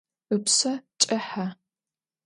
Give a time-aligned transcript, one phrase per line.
[0.35, 1.47] Ыпшъэ кӏыхьэ.